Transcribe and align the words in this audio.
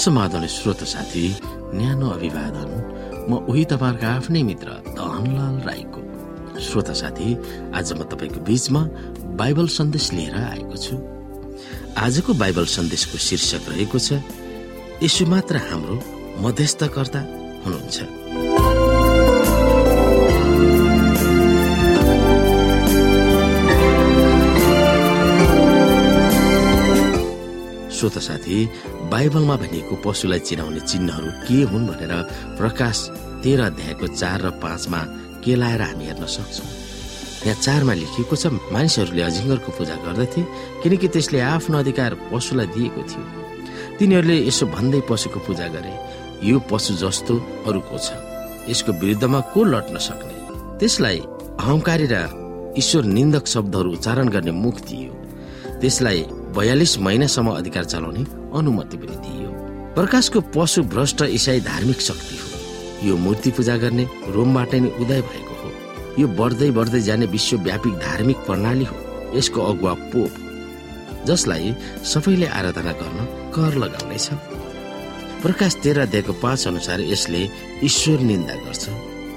समाधान 0.00 0.46
श्रोत 0.46 0.82
साथी 0.88 1.24
न्यानो 1.76 2.08
अभिवादन। 2.08 2.70
म 3.28 3.44
उही 3.44 3.64
तपाईँहरूको 3.68 4.06
आफ्नै 4.08 4.42
मित्र 4.42 4.68
धनलाल 4.96 5.56
राईको। 5.68 6.00
श्रोता 6.60 6.92
साथी 6.92 7.28
आज 7.76 7.92
म 7.92 8.08
तपाईँको 8.08 8.40
बीचमा 8.48 8.82
बाइबल 9.36 9.66
सन्देश 9.68 10.12
लिएर 10.12 10.36
आएको 10.40 10.76
छु। 10.76 10.96
आजको 12.00 12.32
बाइबल 12.32 12.64
सन्देशको 12.76 13.18
शीर्षक 13.28 13.68
रहेको 13.68 13.98
छ 14.00 14.24
यसो 15.04 15.26
मात्र 15.28 15.56
हाम्रो 15.68 15.96
मध्यस्थकर्ता 16.40 17.20
हुनुहुन्छ। 17.64 17.98
श्रोत 28.00 28.16
साथी 28.24 28.58
बाइबलमा 29.10 29.56
भनिएको 29.62 29.94
पशुलाई 30.04 30.40
चिनाउने 30.48 30.80
चिन्हहरू 30.80 31.30
के 31.46 31.58
हुन् 31.70 31.88
भनेर 31.88 32.12
प्रकाश 32.58 32.98
तेह्र 33.42 33.60
अध्यायको 33.70 34.06
चार 34.20 34.38
र 34.42 34.50
पाँचमा 34.62 35.00
केलाएर 35.44 35.82
हामी 35.82 36.04
हेर्न 36.06 36.24
सक्छौँ। 36.26 36.68
यहाँ 37.46 37.60
चारमा 37.64 37.94
लेखिएको 38.00 38.36
छ 38.36 38.46
मानिसहरूले 38.70 39.22
अजिङ्गरको 39.22 39.70
पूजा 39.78 39.96
गर्दथे 40.06 40.42
किनकि 40.82 41.08
त्यसले 41.14 41.40
आफ्नो 41.40 41.76
अधिकार 41.82 42.12
पशुलाई 42.30 42.66
दिएको 42.76 43.02
थियो। 43.10 43.24
तिनीहरूले 43.98 44.36
यसो 44.46 44.64
भन्दै 44.76 45.00
पशुको 45.10 45.38
पूजा 45.46 45.66
गरे 45.74 45.94
यो 46.46 46.56
पशु 46.70 46.94
जस्तो 47.02 47.34
अरूको 47.68 47.96
छ 47.98 48.08
यसको 48.70 48.90
विरुद्धमा 49.00 49.40
को 49.52 49.60
लड्न 49.72 49.96
सक्ने? 49.98 50.36
त्यसलाई 50.78 51.18
अहंकारी 51.58 52.06
र 52.12 52.16
ईश्वर 52.78 53.04
निन्दक 53.16 53.44
शब्दहरू 53.54 53.88
उच्चारण 53.92 54.28
गर्ने 54.34 54.52
मुख 54.54 54.76
दियो। 54.86 55.12
त्यसलाई 55.80 56.20
बयालिस 56.56 56.98
महिनासम्म 56.98 57.50
अधिकार 57.50 57.84
चलाउने 57.84 58.24
अनुमति 58.58 58.96
पनि 58.96 59.16
दिइयो। 59.16 59.50
प्रकाशको 59.94 60.40
पशु 60.40 60.82
भ्रष्ट 60.82 61.22
इसाई 61.22 61.60
धार्मिक 61.60 62.00
शक्ति 62.00 62.36
हो। 62.36 63.08
यो 63.08 63.16
मूर्ति 63.16 63.50
पूजा 63.50 63.76
गर्ने 63.76 64.08
रोमबाट 64.28 64.74
नै 64.74 64.90
उदय 65.00 65.20
भएको 65.20 65.54
हो। 65.62 65.70
यो 66.18 66.28
बढ्दै 66.28 66.70
बढ्दै 66.70 67.00
जाने 67.00 67.26
विश्वव्यापी 67.26 67.90
धार्मिक 67.90 68.36
प्रणाली 68.36 68.84
हो। 68.84 68.96
यसको 69.36 69.60
अगुवा 69.60 69.94
पोप। 69.94 70.32
जसलाई 71.26 71.74
सबैले 72.04 72.46
आराधना 72.46 72.92
गर्न 72.92 73.18
कर 73.54 73.74
लगाउनेछ। 73.74 74.28
प्रकाश 75.42 75.74
तेह्र 75.74 76.00
अध्यायको 76.00 76.32
पाँच 76.32 76.66
अनुसार 76.68 77.00
यसले 77.00 77.48
ईश्वर 77.84 78.20
निन्दा 78.20 78.54
गर्छ। 78.54 78.88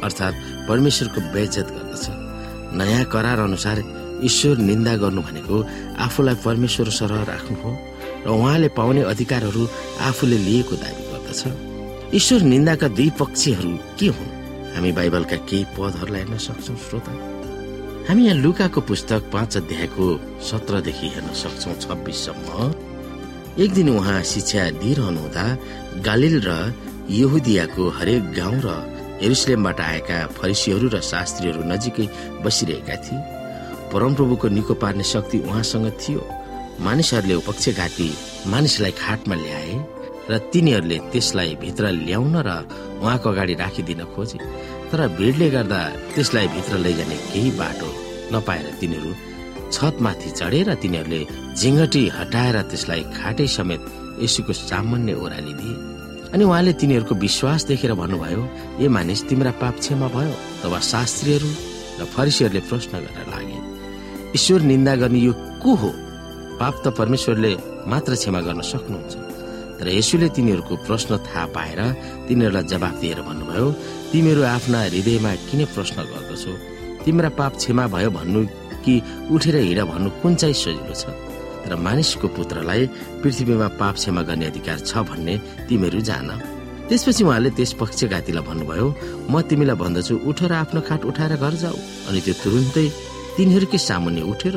अर्थात् 0.04 0.68
परमेश्वरको 0.68 1.22
बेजत 1.34 1.68
गर्दछ। 1.72 2.06
नयाँ 2.78 3.06
करार 3.06 3.40
अनुसार 3.40 4.03
ईश्वर 4.24 4.58
निन्दा 4.70 4.94
गर्नु 5.04 5.22
भनेको 5.22 5.58
आफूलाई 6.06 6.36
परमेश्वर 6.46 6.90
सरह 7.00 7.24
राख्नु 7.32 7.56
हो 7.64 7.72
र 8.26 8.30
उहाँले 8.30 8.68
पाउने 8.78 9.02
अधिकारहरू 9.12 9.64
आफूले 10.10 10.38
लिएको 10.48 10.76
दावी 10.84 11.04
गर्दछ। 11.12 11.42
ईश्वर 12.16 12.42
निन्दाका 12.54 12.88
दुई 12.88 13.10
पक्षीहरू 13.20 13.72
के 14.00 14.08
हुन्? 14.16 14.32
हामी 14.76 14.92
बाइबलका 14.98 15.38
केही 15.50 15.66
पदहरूलाई 15.76 16.22
हेर्न 16.22 16.38
सक्छौँ 16.38 16.78
श्रोता। 16.88 17.12
हामी 18.08 18.22
यहाँ 18.26 18.38
लुकाको 18.44 18.82
पुस्तक 18.90 19.22
पाँच 19.34 19.58
अध्यायको 19.58 20.06
सत्रदेखि 20.50 21.08
हेर्न 21.14 21.34
सक्छौँ 21.34 21.76
छब्बिससम्म। 21.84 22.48
एक 23.64 23.74
दिन 23.74 23.90
उहाँ 23.90 24.22
शिक्षा 24.24 24.70
दिइरहनुहुँदा 24.82 25.46
गालिल 26.06 26.36
र 26.48 26.50
यहुदियाको 27.10 27.84
हरेक 28.00 28.24
गाउँ 28.40 28.60
र 28.66 28.70
हेरुसलेमबाट 29.22 29.80
आएका 29.80 30.18
फरिसीहरू 30.38 30.88
र 30.90 31.00
शास्त्रीहरू 31.02 31.62
नजिकै 31.64 32.06
बसिरहेका 32.44 32.96
थिए। 33.04 33.20
परमप्रभुको 33.94 34.48
निको 34.58 34.74
पार्ने 34.82 35.04
शक्ति 35.14 35.38
उहाँसँग 35.48 35.88
थियो। 36.02 36.22
मानिसहरूले 36.82 37.38
पक्षघाती 37.48 38.10
मानिसलाई 38.52 38.92
खाटमा 39.02 39.36
ल्याए 39.36 39.74
र 40.30 40.38
तिनीहरूले 40.52 40.98
त्यसलाई 41.12 41.56
भित्र 41.62 41.92
ल्याउन 42.08 42.36
र 42.48 42.50
उहाँको 43.04 43.30
अगाडि 43.30 43.54
राखिदिन 43.64 44.02
खोजे। 44.16 44.38
तर 44.90 45.00
भिडले 45.18 45.50
गर्दा 45.56 45.82
त्यसलाई 46.16 46.48
भित्र 46.56 46.74
लैजाने 46.86 47.18
केही 47.30 47.52
बाटो 47.60 47.90
नपाएर 48.34 48.68
तिनीहरू 48.82 49.12
छतमाथि 49.74 50.30
चढेर 50.40 50.70
तिनीहरूले 50.82 51.22
झिङ्गटी 51.60 52.04
हटाएर 52.18 52.58
त्यसलाई 52.72 53.02
खाटै 53.18 53.48
समेत 53.58 53.82
यसुको 54.24 54.54
सामान्य 54.54 55.14
ओह्रालिदिए 55.22 55.74
अनि 56.34 56.44
उहाँले 56.50 56.74
तिनीहरूको 56.82 57.16
विश्वास 57.26 57.62
देखेर 57.70 57.94
भन्नुभयो 58.02 58.42
ए 58.82 58.88
मानिस 58.96 59.22
तिम्रा 59.30 59.52
पाप 59.62 59.76
क्षमा 59.82 60.08
भयो। 60.16 60.34
तब 60.62 60.74
शास्त्रीहरू 60.94 61.50
र 62.00 62.02
फरिसीहरूले 62.14 62.62
प्रश्न 62.70 62.94
गर्न 63.06 63.22
लागे। 63.34 63.53
ईश्वर 64.36 64.62
निन्दा 64.62 64.96
गर्ने 65.02 65.20
यो 65.20 65.34
को 65.62 65.72
हो? 65.76 65.90
पाप 66.60 66.74
त 66.84 66.88
परमेश्वरले 66.98 67.52
मात्र 67.86 68.16
क्षमा 68.16 68.42
गर्न 68.42 68.62
सक्नुहुन्छ। 68.66 69.14
तर 69.78 69.88
यसुले 69.90 70.28
तिनीहरूको 70.34 70.76
प्रश्न 70.88 71.18
थाहा 71.28 71.46
पाएर 71.54 71.80
तिनीहरूलाई 72.28 72.66
जवाब 72.74 72.96
दिएर 73.02 73.20
भन्नुभयो 73.30 73.68
तिमीहरू 74.12 74.42
आफ्ना 74.58 74.80
हृदयमा 74.90 75.32
किन 75.50 75.62
प्रश्न 75.76 75.98
गर्दछौ? 76.10 76.54
तिम्रा 77.06 77.30
पाप 77.38 77.54
क्षमा 77.62 77.86
भयो 77.94 78.10
भन्नु 78.18 78.42
कि 78.84 78.94
उठेर 79.30 79.56
हिँड 79.70 79.80
भन्नु 79.92 80.10
कुन 80.22 80.34
चाहिँ 80.42 80.58
सजिलो 80.58 80.94
छ? 80.98 81.14
तर 81.64 81.76
मानिसको 81.78 82.28
पुत्रलाई 82.34 82.82
पृथ्वीमा 83.22 83.68
पाप 83.80 83.96
क्षमा 84.02 84.22
गर्ने 84.28 84.46
अधिकार 84.50 84.80
छ 84.82 84.92
भन्ने 85.10 85.34
तिमीहरू 85.70 86.02
जान। 86.10 86.30
त्यसपछि 86.90 87.24
उहाँले 87.24 87.50
त्यस 87.58 87.72
पक्षघातीलाई 87.82 88.44
भन्नुभयो 88.50 88.88
म 89.30 89.34
तिमीलाई 89.46 89.78
भन्दछु 89.78 90.14
उठ 90.26 90.40
र 90.50 90.54
आफ्नो 90.64 90.82
खाट 90.88 91.02
उठाएर 91.06 91.34
घर 91.38 91.54
जाऊ। 91.64 91.78
अनि 92.10 92.20
त्यो 92.26 92.34
तुरुन्तै 92.44 92.88
तिनीहरूकै 93.38 93.80
सामुन्ने 93.90 94.22
उठेर 94.32 94.56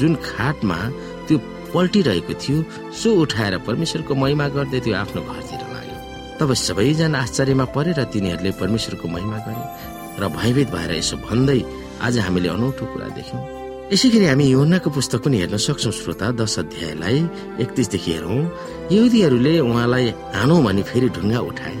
जुन 0.00 0.12
खाटमा 0.28 0.78
त्यो 1.26 1.36
पल्टिरहेको 1.74 2.34
थियो 2.42 2.56
सो 3.00 3.08
उठाएर 3.22 3.54
परमेश्वरको 3.68 4.12
महिमा 4.22 4.46
गर्दै 4.56 4.80
त्यो 4.84 4.94
आफ्नो 5.02 5.20
घरतिर 5.32 5.62
लाग्यो। 5.74 5.96
तब 6.38 6.48
सबैजना 6.66 7.18
आश्चर्यमा 7.24 7.66
परेर 7.76 7.98
तिनीहरूले 8.12 8.50
परमेश्वरको 8.60 9.06
महिमा 9.14 9.38
गरे 9.46 9.64
र 10.20 10.22
भयभीत 10.38 10.68
भएर 10.76 10.90
यसो 11.00 11.16
भन्दै 11.26 11.60
आज 12.06 12.14
हामीले 12.24 12.48
अनौठो 12.56 12.84
कुरा 12.92 13.08
देख्यौँ। 13.18 13.42
यसै 13.92 14.08
गरी 14.14 14.26
हामी 14.26 14.46
योनाको 14.50 14.88
पुस्तक 14.96 15.20
पनि 15.24 15.36
हेर्न 15.40 15.56
सक्छौँ 15.66 15.92
श्रोता 16.00 16.26
दश 16.38 16.54
अध्यायलाई 16.62 17.18
एकतिसदेखि 17.62 18.10
हेरौँ। 18.12 18.40
यहुदीहरूले 18.94 19.52
उहाँलाई 19.68 20.06
हानौँ 20.36 20.60
भने 20.66 20.82
फेरि 20.90 21.08
ढुङ्गा 21.16 21.40
उठाए। 21.50 21.76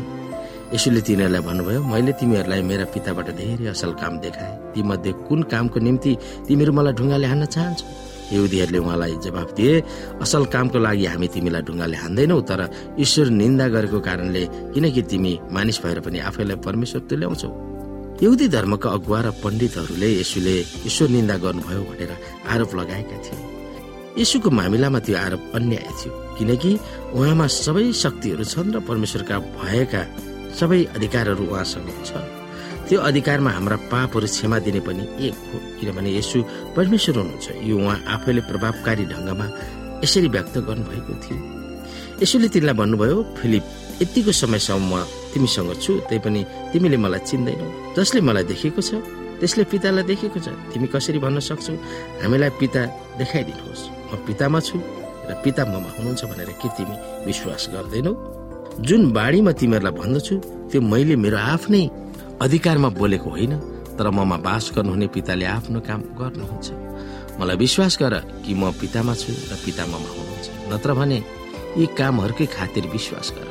यसोले 0.74 1.00
तिनीहरूलाई 1.06 1.42
भन्नुभयो 1.46 1.80
मैले 1.92 2.12
तिमीहरूलाई 2.18 2.62
मेरा 2.70 2.84
पिताबाट 2.94 3.28
धेरै 3.38 3.66
असल 3.70 3.90
काम 4.02 4.14
देखाए। 4.24 4.52
ती 4.74 4.80
मध्ये 4.82 5.12
कुन 5.26 5.40
कामको 5.52 5.78
निम्ति 5.86 6.12
तिमीहरू 6.46 6.72
मलाई 6.78 6.92
ढुङ्गाले 6.98 7.26
हान्न 7.32 7.44
चाहन्छौ? 7.54 7.86
युदीहरूले 8.34 8.78
उहाँलाई 8.82 9.14
जवाब 9.22 9.48
दिए 9.56 9.72
असल 10.24 10.44
कामको 10.54 10.78
लागि 10.82 11.04
हामी 11.06 11.26
तिमीलाई 11.34 11.62
ढुङ्गाले 11.68 11.96
हान्दैनौ 12.02 12.38
तर 12.50 12.60
ईश्वर 12.98 13.26
निन्दा 13.40 13.66
गरेको 13.74 13.98
कारणले 14.02 14.42
किनकि 14.74 15.02
तिमी 15.10 15.32
मानिस 15.54 15.78
भएर 15.82 15.98
पनि 16.02 16.18
आफैलाई 16.28 16.58
परमेश्वर 16.66 17.00
तुल्याउँछौ। 17.10 17.50
यहुदी 18.22 18.46
धर्मका 18.56 18.88
अगुवा 18.96 19.20
र 19.22 19.28
पण्डितहरूले 19.44 20.08
यसुले 20.20 20.56
ईश्वर 20.90 21.08
निन्दा 21.14 21.36
गर्नुभयो 21.46 21.82
भनेर 21.90 22.10
आरोप 22.50 22.70
लगाएका 22.74 23.16
थिए। 23.24 23.38
यसुको 24.18 24.48
मामिलामा 24.50 24.98
त्यो 25.06 25.16
आरोप 25.26 25.42
अन्याय 25.56 25.88
थियो 25.98 26.12
किनकि 26.36 26.70
उहाँमा 27.14 27.46
सबै 27.62 27.86
शक्तिहरू 28.02 28.44
छन् 28.52 28.74
र 28.74 28.76
परमेश्वरका 28.88 29.36
भएका 29.54 30.02
सबै 30.58 30.80
अधिकारहरू 30.96 31.44
उहाँसँग 31.52 31.88
छ 32.08 32.10
त्यो 32.86 32.98
अधिकारमा 33.02 33.50
हाम्रा 33.50 33.76
पापहरू 33.90 34.26
क्षमा 34.30 34.58
दिने 34.62 34.80
पनि 34.86 35.02
एक 35.26 35.36
हो 35.50 35.56
किनभने 35.78 36.10
यसो 36.18 36.38
परमेश्वर 36.76 37.14
हुनुहुन्छ। 37.18 37.46
यो 37.66 37.74
उहाँ 37.82 37.98
आफैले 38.14 38.40
प्रभावकारी 38.46 39.04
ढङ्गमा 39.10 39.46
यसरी 40.06 40.28
व्यक्त 40.30 40.54
गर्नुभएको 40.68 41.12
थियो। 41.22 41.36
यसोले 42.22 42.48
तिमीलाई 42.54 42.76
भन्नुभयो 42.80 43.16
फिलिप 43.38 43.64
यतिको 44.02 44.32
समयसम्म 44.32 44.86
म 44.86 45.02
तिमीसँग 45.34 45.72
छु 45.82 45.92
त्यही 46.06 46.20
पनि 46.24 46.40
तिमीले 46.72 46.96
मलाई 47.04 47.22
चिन्दैनौ। 47.26 47.66
जसले 47.98 48.20
मलाई 48.22 48.44
देखेको 48.54 48.80
छ 48.86 49.02
त्यसले 49.42 49.64
पितालाई 49.66 50.04
देखेको 50.06 50.38
छ। 50.46 50.48
तिमी 50.70 50.86
कसरी 50.94 51.18
भन्न 51.18 51.42
सक्छौ? 51.42 51.74
हामीलाई 52.22 52.50
पिता 52.60 52.80
देखाइदिनुहोस्। 53.18 53.82
म 54.08 54.12
पितामा 54.30 54.58
छु 54.62 54.76
र 55.26 55.34
पिता 55.42 55.62
ममा 55.74 55.90
हुनुहुन्छ 55.98 56.22
भनेर 56.30 56.50
के 56.62 56.68
तिमी 56.78 56.94
विश्वास 57.26 57.62
गर्दैनौ? 57.74 58.12
जुन 58.80 59.12
बाढी 59.12 59.40
म 59.40 59.52
तिमीहरूलाई 59.52 59.94
भन्दछु 59.96 60.34
त्यो 60.70 60.80
मैले 60.80 61.16
मेरो 61.16 61.38
आफ्नै 61.52 61.82
अधिकारमा 62.44 62.88
बोलेको 63.00 63.28
होइन 63.30 63.52
तर 63.96 64.06
ममा 64.12 64.36
बास 64.44 64.64
गर्नुहुने 64.76 65.06
पिताले 65.16 65.44
आफ्नो 65.56 65.80
काम 65.80 66.00
गर्नुहुन्छ। 66.20 66.66
मलाई 67.40 67.56
विश्वास 67.56 67.96
गर 67.96 68.14
कि 68.44 68.52
म 68.54 68.70
पितामा 68.80 69.14
छु 69.16 69.32
र 69.32 69.52
पिता 69.64 69.84
ममा 69.88 70.08
हुनुहुन्छ। 70.12 70.46
नत्र 70.72 70.90
भने 70.92 71.18
यी 71.80 71.86
कामहरूकै 71.96 72.46
खातिर 72.56 72.84
विश्वास 72.92 73.32
गर। 73.36 73.48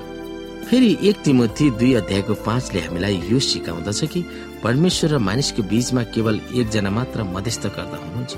फेरि 0.69 0.89
एक 1.10 1.16
तिमोथी 1.25 1.66
दुई 1.80 1.94
अध्यायको 2.01 2.33
पाँचले 2.45 2.80
हामीलाई 2.86 3.16
यो 3.30 3.39
सिकाउँदछ 3.39 4.01
कि 4.13 4.22
परमेश्वर 4.63 5.10
र 5.10 5.18
मानिसको 5.18 5.62
बीचमा 5.72 6.04
केवल 6.13 6.36
एकजना 6.54 6.89
मात्र 6.89 7.24
मध्यस्थ 7.33 7.66
गर्दा 7.74 7.98
हुनुहुन्छ। 7.98 8.33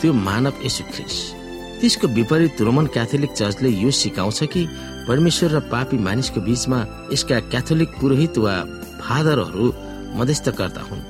त्यो 0.00 0.12
मानव 0.26 0.54
यसु 0.66 0.82
ख्रिस 0.94 1.16
त्यसको 1.80 2.06
विपरीत 2.06 2.60
रोमन 2.60 2.86
क्याथोलिक 2.94 3.32
चर्चले 3.32 3.70
यो 3.82 3.90
सिकाउँछ 3.90 4.40
कि 4.52 4.62
परमेश्वर 5.10 5.50
र 5.50 5.60
पापी 5.66 5.98
मानिसको 5.98 6.40
बीचमा 6.40 6.78
यसका 7.12 7.38
क्याथोलिक 7.50 7.90
पुरोहित 8.00 8.38
वा 8.38 8.54
फादरहरू 9.02 9.66
मध्यस्थकर्ता 10.14 10.82
हुन्। 10.88 11.00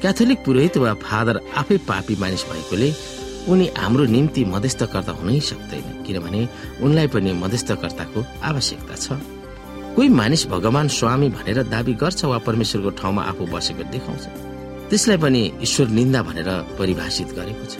क्याथोलिक 0.00 0.38
पुरोहित 0.46 0.76
वा 0.78 0.92
फादर 1.02 1.40
आफै 1.58 1.76
पापी 1.88 2.14
मानिस 2.20 2.44
भएकोले 2.50 2.90
उनी 3.50 3.66
हाम्रो 3.78 4.04
निम्ति 4.14 4.44
मध्यस्थकर्ता 4.44 5.12
हुनै 5.12 5.40
सक्दैन 5.40 6.04
किनभने 6.06 6.40
उनलाई 6.78 7.06
पनि 7.10 7.32
मध्यस्थकर्ताको 7.42 8.24
आवश्यकता 8.46 8.94
छ। 8.96 9.18
कोही 9.96 10.08
मानिस 10.20 10.46
भगवान 10.46 10.88
स्वामी 10.88 11.28
भनेर 11.34 11.62
दावी 11.74 11.94
गर्छ 11.98 12.24
वा 12.24 12.38
परमेश्वरको 12.46 12.90
ठाउँमा 13.02 13.22
आफू 13.30 13.44
बसेको 13.50 13.82
देखाउँछ। 13.90 14.24
त्यसलाई 14.90 15.18
पनि 15.18 15.42
ईश्वर 15.66 15.88
निन्दा 15.98 16.22
भनेर 16.22 16.48
परिभाषित 16.78 17.28
गरेको 17.34 17.66
छ। 17.66 17.74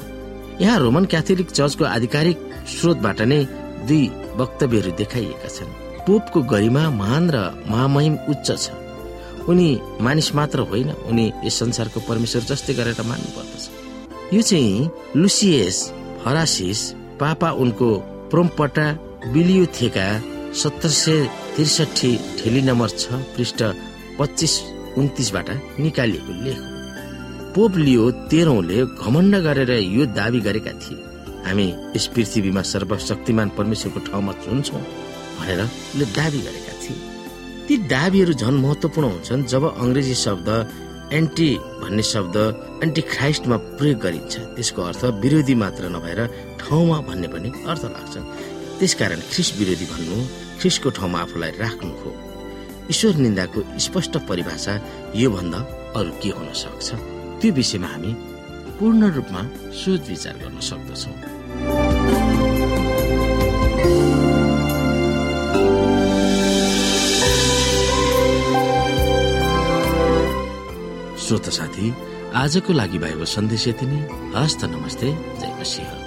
यहाँ 0.61 0.79
रोमन 0.83 1.05
क्याथोलिक 1.07 1.51
चर्चको 1.51 1.85
आधिकारिक 1.87 2.37
स्रोतबाट 2.75 3.21
नै 3.23 3.41
दुई 3.89 4.05
वक्तव्यहरू 4.37 4.93
देखाइएका 5.01 5.49
छन्। 5.49 5.77
पोपको 6.07 6.39
गरिमा 6.53 6.83
महान 6.91 7.25
र 7.31 7.37
महामहिम 7.71 8.15
उच्च 8.31 8.49
छ। 8.57 8.71
उनी 9.49 9.69
मानिस 10.01 10.35
मात्र 10.35 10.61
होइन 10.71 10.91
उनी 11.11 11.27
यस 11.45 11.59
संसारको 11.59 12.01
परमेश्वर 12.09 12.43
जस्तै 12.51 12.75
गरेर 12.75 13.03
मान्नु 13.03 13.31
पर्दछ 13.37 13.65
यो 14.35 14.43
चाहिँ 14.43 14.91
लुसियस 15.17 15.79
फरासिस 16.25 16.81
पापा 17.21 17.51
उनको 17.63 17.89
प्रोमपटा 18.31 18.87
बिलियोथेका 19.33 20.07
सत्र 20.63 20.89
सय 20.95 21.25
त्रिसठी 21.57 22.13
ठेली 22.39 22.63
नम्बर 22.63 22.89
छ 23.01 23.21
पृष्ठ 23.37 23.63
पच्चिस 24.19 24.55
उन्तिसबाट 24.99 25.49
निकालिएको 25.81 26.33
लेख 26.45 26.59
पोप 27.55 27.77
लियो 27.77 28.11
तेह्रौले 28.31 28.79
घमण्ड 29.03 29.35
गरेर 29.47 29.71
यो 29.71 30.07
दावी 30.19 30.41
गरेका 30.41 30.73
थिए। 30.83 30.99
हामी 31.47 31.67
यस 31.97 32.07
पृथ्वीमा 32.15 32.63
सर्वशक्तिमान 32.73 33.49
परमेश्वरको 33.59 34.01
ठाउँमा 34.09 34.33
चुन्छौँ 34.45 34.83
भनेर 35.39 35.61
दावी 36.19 36.41
गरेका 36.47 36.75
थिए। 36.83 36.99
ती 37.67 37.75
दावीहरू 37.87 38.33
झन् 38.33 38.63
महत्वपूर्ण 38.65 39.09
हुन्छन् 39.11 39.47
जब 39.53 39.65
अङ्ग्रेजी 39.75 40.15
शब्द 40.27 40.49
एन्टी 41.19 41.51
भन्ने 41.83 42.03
शब्द 42.03 42.37
एन्टी 42.85 43.03
ख्राइस्टमा 43.15 43.57
प्रयोग 43.79 43.99
गरिन्छ। 43.99 44.35
त्यसको 44.55 44.81
अर्थ 44.83 45.03
विरोधी 45.23 45.55
मात्र 45.63 45.89
नभएर 45.97 46.21
ठाउँमा 46.61 46.99
भन्ने 47.09 47.29
पनि 47.35 47.49
अर्थ 47.71 47.85
लाग्छ। 47.97 48.15
त्यसकारण 48.79 49.21
ख्रिस 49.33 49.49
विरोधी 49.59 49.87
भन्नु 49.93 50.17
ख्रिसको 50.61 50.89
ठाउँमा 50.99 51.19
आफूलाई 51.25 51.51
राख्नु 51.63 51.93
हो। 52.01 52.11
ईश्वर 52.91 53.15
निन्दाको 53.25 53.61
स्पष्ट 53.87 54.15
परिभाषा 54.29 54.75
योभन्दा 55.15 55.59
अरू 55.99 56.11
के 56.23 56.31
हुन 56.37 56.49
सक्छ? 56.63 56.89
त्यो 57.41 57.53
विषयमा 57.59 57.89
हामी 57.89 58.11
पूर्ण 58.81 59.09
रूपमा 59.13 59.43
सोच 59.77 60.09
विचार 60.09 60.37
गर्न 60.41 60.61
सक्दछौँ। 60.61 61.17
श्रोत 71.21 71.49
साथी 71.53 71.93
आजको 72.35 72.73
लागि 72.73 72.99
भएको 72.99 73.25
सन्देश 73.29 73.69
यति 73.69 73.87
नै। 73.87 74.01
हस्त 74.37 74.65
नमस्ते 74.65 75.13
जय 75.41 75.57
मसिंह 75.61 76.00